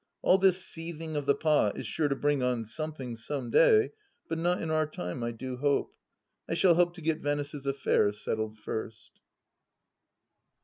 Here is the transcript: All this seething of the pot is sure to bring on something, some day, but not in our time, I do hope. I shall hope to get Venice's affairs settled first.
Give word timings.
All 0.23 0.39
this 0.39 0.65
seething 0.65 1.15
of 1.15 1.27
the 1.27 1.35
pot 1.35 1.77
is 1.77 1.85
sure 1.85 2.07
to 2.07 2.15
bring 2.15 2.41
on 2.41 2.65
something, 2.65 3.15
some 3.15 3.51
day, 3.51 3.91
but 4.27 4.39
not 4.39 4.59
in 4.59 4.71
our 4.71 4.87
time, 4.87 5.21
I 5.23 5.29
do 5.29 5.57
hope. 5.57 5.93
I 6.49 6.55
shall 6.55 6.73
hope 6.73 6.95
to 6.95 7.01
get 7.03 7.19
Venice's 7.19 7.67
affairs 7.67 8.19
settled 8.19 8.57
first. 8.57 9.19